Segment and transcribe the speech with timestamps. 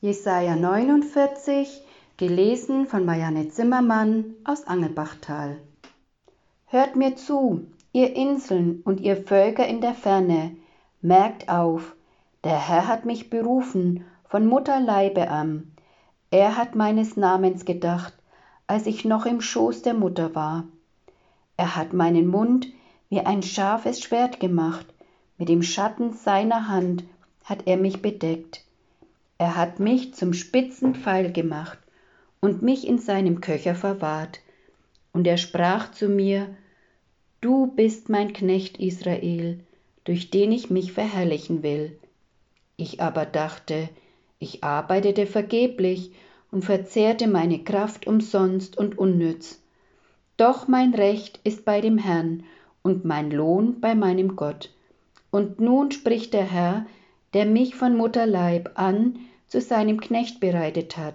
[0.00, 1.82] Jesaja 49,
[2.18, 5.58] gelesen von Marianne Zimmermann aus Angelbachtal.
[6.66, 10.54] Hört mir zu, ihr Inseln und ihr Völker in der Ferne,
[11.00, 11.96] merkt auf,
[12.44, 15.72] der Herr hat mich berufen von Mutterleibe an.
[16.30, 18.14] Er hat meines Namens gedacht,
[18.68, 20.62] als ich noch im Schoß der Mutter war.
[21.56, 22.68] Er hat meinen Mund
[23.08, 24.86] wie ein scharfes Schwert gemacht,
[25.38, 27.02] mit dem Schatten seiner Hand
[27.42, 28.64] hat er mich bedeckt.
[29.38, 31.78] Er hat mich zum spitzen Pfeil gemacht
[32.40, 34.40] und mich in seinem Köcher verwahrt.
[35.12, 36.54] Und er sprach zu mir,
[37.40, 39.60] Du bist mein Knecht Israel,
[40.02, 41.96] durch den ich mich verherrlichen will.
[42.76, 43.88] Ich aber dachte,
[44.40, 46.10] ich arbeitete vergeblich
[46.50, 49.60] und verzehrte meine Kraft umsonst und unnütz.
[50.36, 52.42] Doch mein Recht ist bei dem Herrn
[52.82, 54.70] und mein Lohn bei meinem Gott.
[55.30, 56.86] Und nun spricht der Herr,
[57.34, 61.14] der mich von Mutterleib an zu seinem Knecht bereitet hat,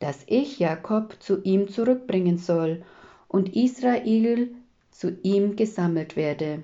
[0.00, 2.82] dass ich Jakob zu ihm zurückbringen soll
[3.28, 4.48] und Israel
[4.90, 6.62] zu ihm gesammelt werde.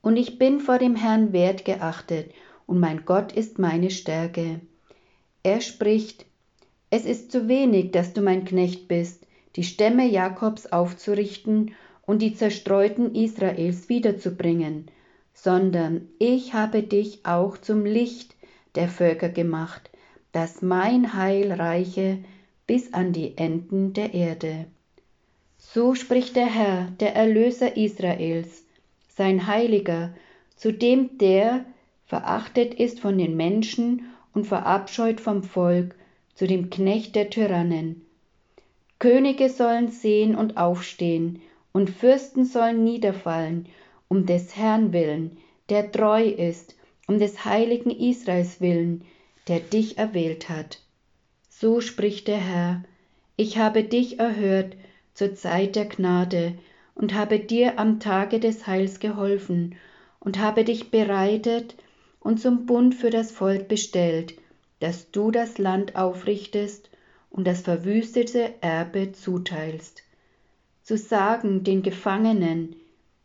[0.00, 2.32] Und ich bin vor dem Herrn wert geachtet,
[2.66, 4.60] und mein Gott ist meine Stärke.
[5.42, 6.26] Er spricht,
[6.90, 11.74] es ist zu wenig, dass du mein Knecht bist, die Stämme Jakobs aufzurichten
[12.06, 14.90] und die zerstreuten Israels wiederzubringen,
[15.34, 18.34] sondern ich habe dich auch zum Licht
[18.74, 19.90] der Völker gemacht,
[20.32, 22.18] dass mein Heil reiche
[22.66, 24.66] bis an die Enden der Erde.
[25.56, 28.64] So spricht der Herr, der Erlöser Israels,
[29.08, 30.14] sein Heiliger,
[30.56, 31.64] zu dem der
[32.06, 35.94] verachtet ist von den Menschen und verabscheut vom Volk,
[36.34, 38.06] zu dem Knecht der Tyrannen.
[38.98, 43.66] Könige sollen sehen und aufstehen, und Fürsten sollen niederfallen,
[44.08, 45.36] um des Herrn willen,
[45.68, 46.76] der treu ist,
[47.08, 49.02] um des heiligen Israels willen,
[49.48, 50.80] der dich erwählt hat.
[51.48, 52.84] So spricht der Herr,
[53.36, 54.76] ich habe dich erhört
[55.14, 56.54] zur Zeit der Gnade
[56.94, 59.74] und habe dir am Tage des Heils geholfen
[60.20, 61.74] und habe dich bereitet
[62.20, 64.34] und zum Bund für das Volk bestellt,
[64.80, 66.90] dass du das Land aufrichtest
[67.30, 70.02] und das verwüstete Erbe zuteilst.
[70.82, 72.76] Zu sagen den Gefangenen,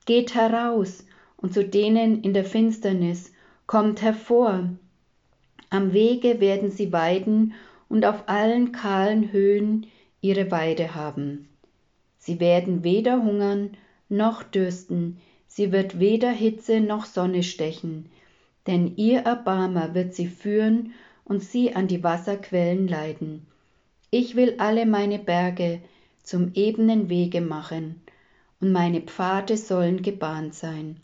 [0.05, 1.05] geht heraus,
[1.37, 3.31] und zu denen in der Finsternis,
[3.67, 4.69] kommt hervor,
[5.69, 7.53] am Wege werden sie weiden
[7.89, 9.87] und auf allen kahlen Höhen
[10.21, 11.49] ihre Weide haben.
[12.17, 13.71] Sie werden weder hungern
[14.09, 18.05] noch dürsten, sie wird weder Hitze noch Sonne stechen,
[18.67, 20.93] denn ihr Erbarmer wird sie führen
[21.25, 23.45] und sie an die Wasserquellen leiten.
[24.11, 25.81] Ich will alle meine Berge
[26.21, 28.01] zum ebenen Wege machen,
[28.61, 30.95] und meine Pfade sollen gebahnt sein.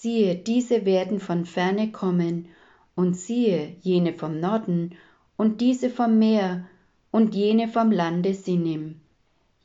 [0.00, 2.48] Siehe, diese werden von ferne kommen
[2.96, 4.96] und siehe, jene vom Norden,
[5.36, 6.66] und diese vom Meer,
[7.12, 9.00] und jene vom Lande Sinim.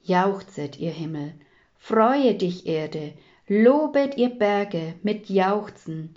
[0.03, 1.33] Jauchzet, ihr Himmel,
[1.79, 3.13] freue dich, Erde,
[3.47, 6.13] lobet ihr Berge mit Jauchzen,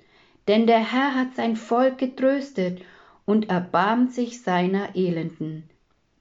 [0.49, 2.83] denn der Herr hat sein Volk getröstet
[3.25, 5.65] und erbarmt sich seiner Elenden.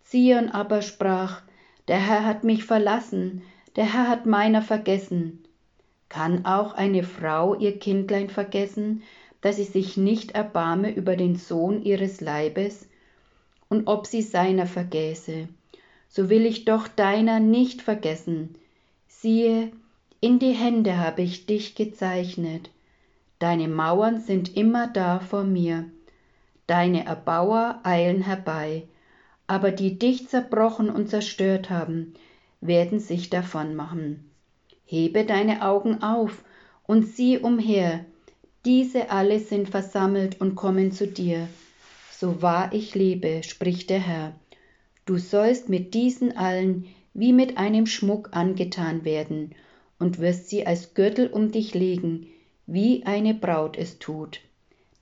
[0.03, 1.41] Zion aber sprach,
[1.87, 3.41] der Herr hat mich verlassen,
[3.75, 5.43] der Herr hat meiner vergessen.
[6.09, 9.03] Kann auch eine Frau ihr Kindlein vergessen,
[9.41, 12.87] dass sie sich nicht erbarme über den Sohn ihres Leibes,
[13.69, 15.47] und ob sie seiner vergäße,
[16.07, 18.55] so will ich doch deiner nicht vergessen.
[19.07, 19.71] Siehe,
[20.21, 22.71] in die Hände habe ich dich gezeichnet.
[23.37, 25.85] Deine Mauern sind immer da vor mir.
[26.67, 28.83] Deine Erbauer eilen herbei,
[29.47, 32.15] aber die dich zerbrochen und zerstört haben,
[32.59, 34.28] werden sich davon machen.
[34.91, 36.43] Hebe deine Augen auf
[36.87, 38.05] und sieh umher,
[38.65, 41.47] diese alle sind versammelt und kommen zu dir.
[42.11, 44.33] So wahr ich lebe, spricht der Herr.
[45.05, 49.53] Du sollst mit diesen allen wie mit einem Schmuck angetan werden
[49.99, 52.25] und wirst sie als Gürtel um dich legen,
[52.65, 54.41] wie eine Braut es tut.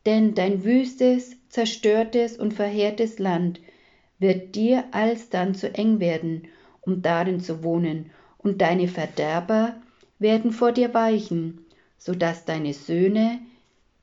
[0.06, 3.62] Denn dein wüstes, zerstörtes und verheertes Land
[4.20, 6.50] wird dir alsdann zu eng werden,
[6.82, 8.11] um darin zu wohnen,
[8.47, 9.76] und deine Verderber
[10.19, 11.66] werden vor dir weichen,
[11.97, 13.40] so dass deine Söhne,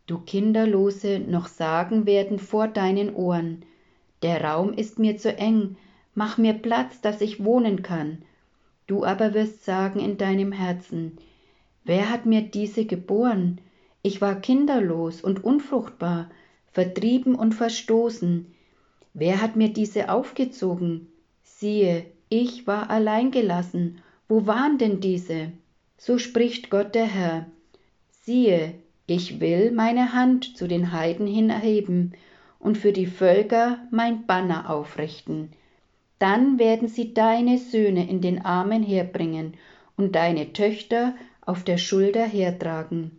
[0.07, 3.65] du Kinderlose, noch sagen werden vor deinen Ohren,
[4.23, 5.77] der Raum ist mir zu eng,
[6.15, 8.23] mach mir Platz, dass ich wohnen kann.
[8.87, 11.19] Du aber wirst sagen in deinem Herzen,
[11.85, 13.61] wer hat mir diese geboren?
[14.03, 16.31] Ich war kinderlos und unfruchtbar,
[16.73, 18.53] vertrieben und verstoßen.
[19.15, 21.09] Wer hat mir diese aufgezogen?
[21.43, 24.03] Siehe, ich war allein gelassen.
[24.29, 25.53] Wo waren denn diese?
[25.97, 27.47] So spricht Gott der Herr.
[28.11, 28.75] Siehe,
[29.07, 32.13] ich will meine Hand zu den Heiden hin erheben
[32.59, 35.51] und für die Völker mein Banner aufrichten.
[36.19, 39.55] Dann werden sie deine Söhne in den Armen herbringen
[39.97, 43.11] und deine Töchter auf der Schulter hertragen.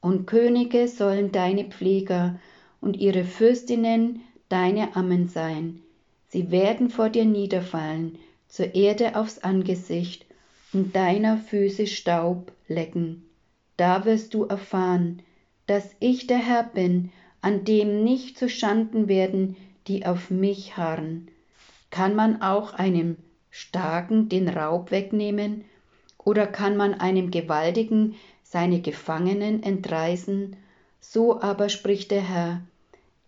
[0.00, 2.38] Und Könige sollen deine Pfleger
[2.80, 5.80] und ihre Fürstinnen deine Ammen sein.
[6.28, 10.26] Sie werden vor dir niederfallen, zur Erde aufs Angesicht
[10.72, 13.24] und deiner Füße Staub lecken.
[13.76, 15.22] Da wirst du erfahren,
[15.66, 17.10] dass ich der Herr bin,
[17.40, 19.56] an dem nicht zu Schanden werden,
[19.86, 21.28] die auf mich harren.
[21.90, 23.16] Kann man auch einem
[23.50, 25.64] Starken den Raub wegnehmen,
[26.18, 30.56] oder kann man einem Gewaltigen seine Gefangenen entreißen?
[31.00, 32.62] So aber spricht der Herr.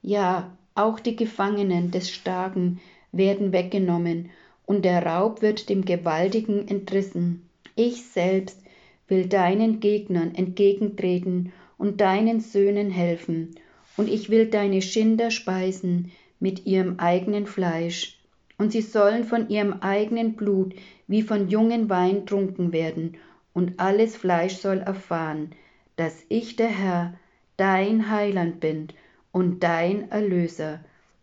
[0.02, 2.80] Ja, auch die Gefangenen des Starken
[3.12, 4.30] werden weggenommen,
[4.66, 7.48] und der Raub wird dem Gewaltigen entrissen.
[7.76, 8.62] Ich selbst
[9.08, 13.56] will deinen Gegnern entgegentreten und deinen Söhnen helfen,
[13.96, 18.18] und ich will deine Schinder speisen mit ihrem eigenen Fleisch,
[18.58, 20.74] und sie sollen von ihrem eigenen Blut
[21.08, 23.16] wie von jungen Wein trunken werden,
[23.52, 25.50] und alles Fleisch soll erfahren,
[25.96, 27.14] dass ich der Herr,
[27.56, 28.88] dein Heiland bin
[29.32, 30.80] und dein Erlöser,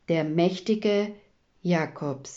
[0.10, 1.14] der Mächtige
[1.64, 2.36] Jakobs.